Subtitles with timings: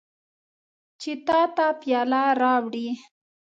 [1.01, 2.87] چې تا ته پیاله راوړي.